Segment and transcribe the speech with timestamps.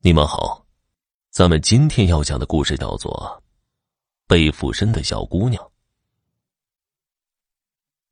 [0.00, 0.64] 你们好，
[1.28, 3.10] 咱们今天要讲的故事叫做
[4.28, 5.60] 《被附身的小姑娘》。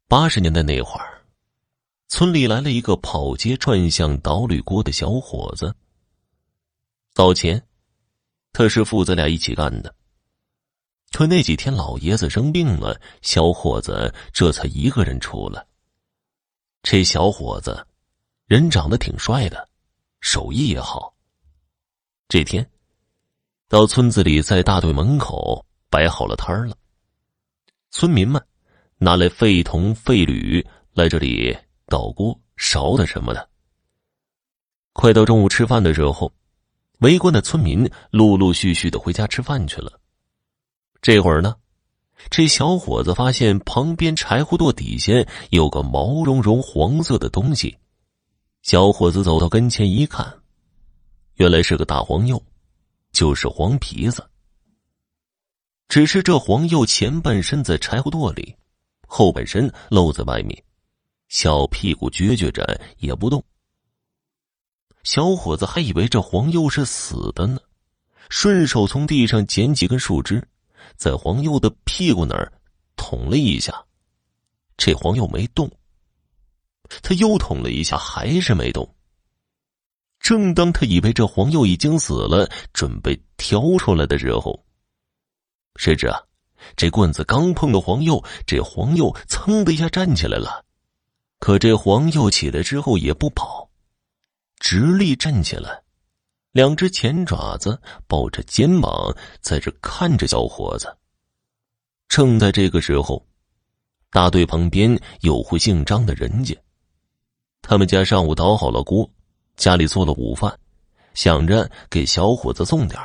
[0.09, 1.25] 八十年代那会儿，
[2.09, 5.73] 村里来了一个跑街串巷倒铝锅的小伙子。
[7.15, 7.65] 早前，
[8.53, 9.95] 他是父子俩一起干的。
[11.13, 15.65] 可那几天老爷子生病了，小伙子这才一个人出来。
[16.83, 17.87] 这小伙子，
[18.47, 19.69] 人长得挺帅的，
[20.21, 21.15] 手艺也好。
[22.29, 22.69] 这天，
[23.69, 26.77] 到村子里，在大队门口摆好了摊儿了。
[27.91, 28.45] 村民们
[28.99, 33.49] 拿来废铜废铝来这里倒锅烧的什么的。
[34.93, 36.33] 快到中午吃饭的时候，
[36.99, 40.01] 围观的村民陆陆续续的回家吃饭去了。
[41.01, 41.55] 这会儿呢，
[42.29, 45.13] 这小伙子发现旁边柴火垛底下
[45.51, 47.79] 有个毛茸茸黄色的东西。
[48.63, 50.41] 小伙子走到跟前一看。
[51.37, 52.43] 原来是个大黄鼬，
[53.13, 54.27] 就是黄皮子。
[55.87, 58.57] 只是这黄鼬前半身在柴火垛里，
[59.07, 60.65] 后半身露在外面，
[61.29, 63.45] 小屁股撅撅着也不动。
[65.03, 67.59] 小伙子还以为这黄鼬是死的呢，
[68.31, 70.43] 顺手从地上捡几根树枝，
[70.97, 72.51] 在黄鼬的屁股那儿
[72.97, 73.85] 捅了一下，
[74.79, 75.71] 这黄鼬没动。
[77.03, 78.96] 他又捅了一下，还是没动。
[80.19, 84.65] 正当他以为这黄鼬已经死了，准备挑出来的时候，
[85.77, 86.21] 谁知啊，
[86.77, 90.65] 这棍子刚碰到黄鼬，这黄鼬噌的一下站起来了。
[91.39, 93.71] 可这黄鼬起来之后也不跑，
[94.59, 95.83] 直立站起来，
[96.51, 100.97] 两只前爪子抱着肩膀，在这看着小伙子。
[102.09, 103.25] 正在这个时候，
[104.11, 106.57] 大队旁边有户姓张的人家，
[107.61, 109.09] 他们家上午捣好了锅。
[109.57, 110.59] 家里做了午饭，
[111.15, 113.01] 想着给小伙子送点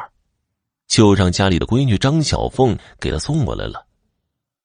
[0.88, 3.88] 就让家里的闺女张小凤给他送过来了。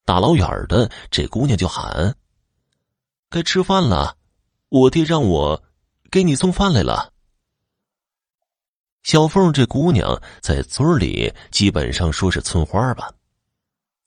[0.05, 2.17] 大老远的，这姑娘就喊
[3.31, 4.17] ：“该吃饭了，
[4.69, 5.63] 我爹让我
[6.11, 7.13] 给你送饭来了。”
[9.05, 13.13] 小凤这姑娘在村里基本上说是村花吧，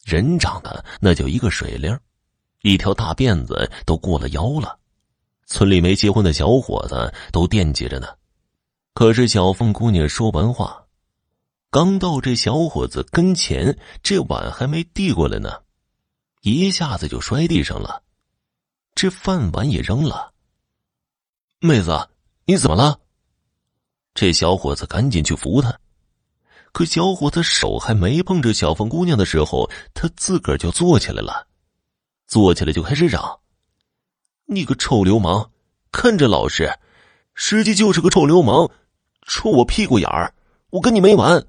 [0.04, 1.98] 人长得那叫一个水灵，
[2.64, 4.78] 一条大辫子都过了腰了。
[5.52, 8.08] 村里没结婚的小伙子都惦记着呢，
[8.94, 10.86] 可是小凤姑娘说完话，
[11.72, 15.64] 刚到这小伙子跟前，这碗还没递过来呢，
[16.42, 18.04] 一下子就摔地上了，
[18.94, 20.32] 这饭碗也扔了。
[21.60, 22.10] 妹子，
[22.46, 23.00] 你怎么了？
[24.14, 25.80] 这小伙子赶紧去扶她，
[26.72, 31.48] 可小伙子手还没碰着小凤姑娘的时候，他自个儿就坐起来了，
[32.28, 33.40] 坐起来就开始嚷。
[34.52, 35.48] 你个臭流氓，
[35.92, 36.74] 看着老实，
[37.36, 38.72] 实际就是个臭流氓，
[39.28, 40.34] 戳我屁股眼儿，
[40.72, 41.46] 我跟你没完。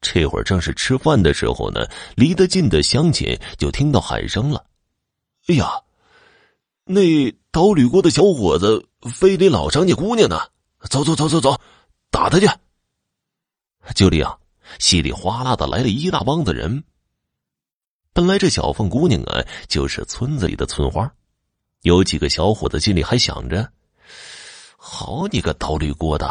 [0.00, 4.64] 这会儿正是吃饭的时候呢，离得近的乡亲就听到喊声了。
[5.48, 5.70] 哎呀，
[6.86, 8.82] 那倒铝锅的小伙子
[9.12, 10.40] 非得老张家姑娘呢！
[10.88, 11.60] 走走走走走，
[12.10, 12.48] 打他去！
[13.94, 14.40] 就这样，
[14.78, 16.82] 稀里哗啦的来了一大帮子人。
[18.14, 21.12] 本来这小凤姑娘啊，就是村子里的村花。
[21.82, 23.70] 有几个小伙子心里还想着
[24.76, 26.28] ：“好你个倒铝锅的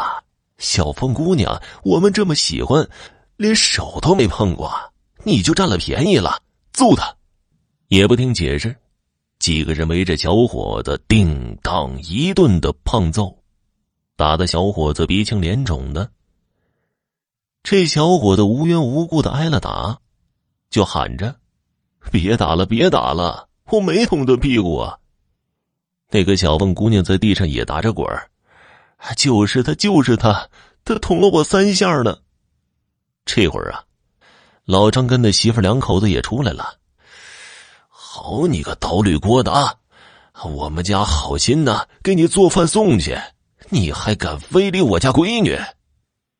[0.58, 2.88] 小凤姑娘，我们这么喜欢，
[3.36, 4.70] 连手都没碰过，
[5.24, 6.42] 你就占了便宜了，
[6.72, 7.16] 揍他！”
[7.88, 8.76] 也不听解释，
[9.38, 13.42] 几个人围着小伙子叮当一顿的胖揍，
[14.16, 16.10] 打的小伙子鼻青脸肿的。
[17.62, 19.98] 这小伙子无缘无故的挨了打，
[20.68, 21.36] 就喊着
[22.12, 24.98] ：“别打了，别打了，我没捅他屁股啊！”
[26.10, 28.30] 那个小凤姑娘在地上也打着滚儿，
[29.16, 30.48] 就是他，就是他，
[30.84, 32.16] 他捅了我三下呢。
[33.24, 33.82] 这会儿啊，
[34.64, 36.78] 老张跟那媳妇两口子也出来了。
[37.88, 39.74] 好你个倒铝锅的啊！
[40.44, 43.18] 我们家好心呐，给你做饭送去，
[43.68, 45.58] 你还敢非礼我家闺女？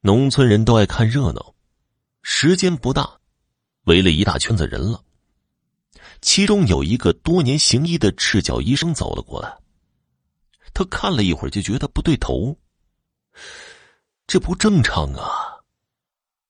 [0.00, 1.54] 农村人都爱看热闹，
[2.22, 3.10] 时间不大，
[3.84, 5.02] 围了一大圈子人了。
[6.22, 9.52] 其中有一个多年行医的赤脚医生走了过来，
[10.76, 12.54] 他看了一会儿，就觉得不对头，
[14.26, 15.64] 这不正常啊，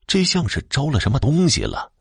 [0.04, 1.92] 这像是招了什么东西了，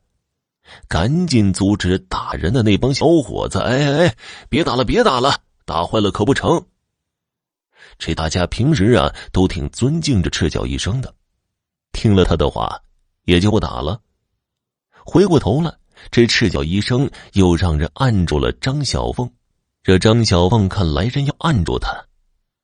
[0.88, 4.16] 赶紧阻止打人的那帮小伙子，哎哎哎，
[4.48, 6.66] 别打了，别打了，打坏了可不成。
[7.96, 11.14] 这大家平时啊都挺尊敬着赤脚医生的，
[11.92, 12.82] 听了他的话，
[13.22, 14.00] 也就不打了，
[15.04, 15.72] 回过头来。
[16.10, 19.32] 这赤脚医生又让人按住了张小凤，
[19.84, 22.04] 这张小凤看来人要按住他，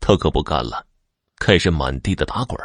[0.03, 0.85] 他可不干了，
[1.37, 2.59] 开始满地的打滚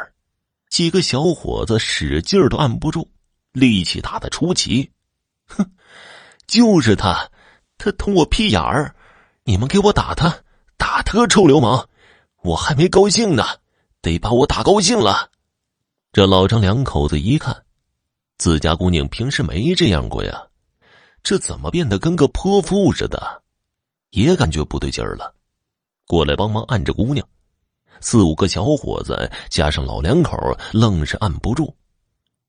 [0.68, 3.08] 几个小伙子使劲都按不住，
[3.52, 4.90] 力气大的出奇。
[5.46, 5.64] 哼，
[6.48, 7.30] 就是他，
[7.78, 8.92] 他捅我屁眼儿，
[9.44, 10.42] 你们给我打他，
[10.76, 11.88] 打他个臭流氓！
[12.42, 13.44] 我还没高兴呢，
[14.02, 15.30] 得把我打高兴了。
[16.12, 17.64] 这老张两口子一看，
[18.36, 20.44] 自家姑娘平时没这样过呀，
[21.22, 23.42] 这怎么变得跟个泼妇似的？
[24.10, 25.34] 也感觉不对劲儿了，
[26.08, 27.24] 过来帮忙按着姑娘。
[28.00, 30.36] 四五个小伙子加上老两口，
[30.72, 31.72] 愣是按不住。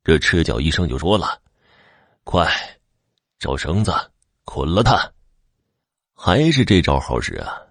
[0.03, 1.39] 这赤脚医生就说了
[2.23, 2.49] ：“快，
[3.37, 3.93] 找绳子
[4.45, 5.11] 捆了他。”
[6.15, 7.61] 还是这招好使啊！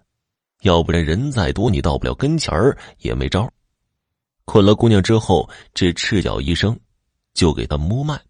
[0.62, 3.50] 要不然人再多，你到不了跟前儿也没招。
[4.44, 6.78] 捆了姑娘之后，这赤脚医生
[7.32, 8.20] 就给他摸脉。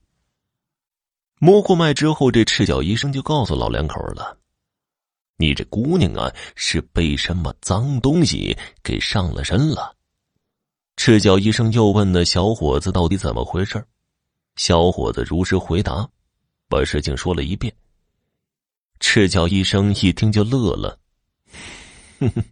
[1.41, 4.37] 摸过脉之后，这赤脚医生就告诉老两口了。
[5.41, 9.95] 你这姑娘啊，是被什么脏东西给上了身了？
[10.97, 13.83] 赤脚医生又问那小伙子到底怎么回事
[14.57, 16.09] 小伙子如实回答，
[16.69, 17.73] 把事情说了一遍。
[18.99, 20.99] 赤脚医生一听就乐了，
[22.19, 22.45] 哼哼，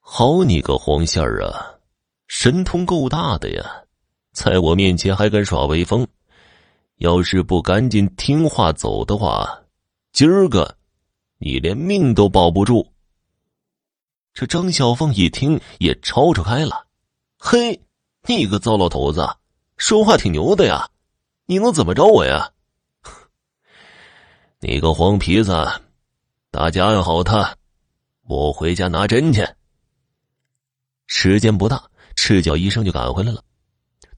[0.00, 1.76] 好你个黄线儿啊，
[2.28, 3.62] 神通够大的呀，
[4.32, 6.06] 在我面前还敢耍威风！
[6.96, 9.64] 要是不赶紧听话走的话，
[10.12, 10.74] 今儿个。
[11.38, 12.92] 你连命都保不住。
[14.32, 16.86] 这张小凤一听也吵吵开了，
[17.38, 17.80] 嘿，
[18.26, 19.26] 你个糟老头子，
[19.76, 20.90] 说话挺牛的呀！
[21.46, 22.50] 你能怎么着我呀？
[24.60, 25.52] 你个黄皮子，
[26.50, 27.56] 大家安好他，
[28.22, 29.46] 我回家拿针去。
[31.06, 31.82] 时间不大，
[32.14, 33.42] 赤脚医生就赶回来了，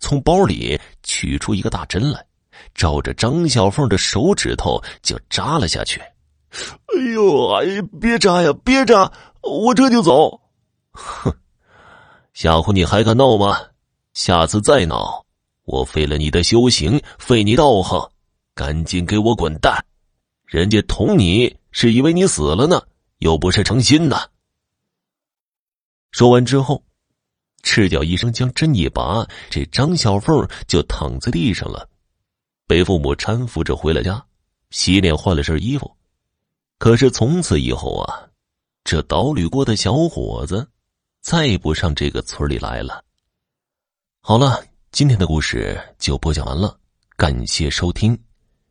[0.01, 2.27] 从包里取出一个大针来，
[2.75, 6.01] 照着张小凤的手指头就扎了下去。
[6.99, 7.47] 哎呦！
[7.55, 9.13] 哎，别扎呀，别扎！
[9.43, 10.41] 我这就走。
[10.91, 11.33] 哼，
[12.33, 13.57] 吓唬你还敢闹吗？
[14.15, 15.25] 下次再闹，
[15.63, 18.11] 我废了你的修行，废你道行，
[18.53, 19.85] 赶紧给我滚蛋！
[20.45, 22.83] 人家捅你是以为你死了呢，
[23.19, 24.31] 又不是成心的。
[26.11, 26.83] 说完之后，
[27.63, 31.89] 赤脚医生将针一拔，这张小凤就躺在地上了，
[32.67, 34.21] 被父母搀扶着回了家，
[34.71, 35.89] 洗脸换了身衣服。
[36.79, 38.29] 可是从此以后啊，
[38.85, 40.67] 这捣旅过的小伙子
[41.21, 43.05] 再不上这个村里来了。
[44.21, 46.79] 好了，今天的故事就播讲完了，
[47.17, 48.17] 感谢收听。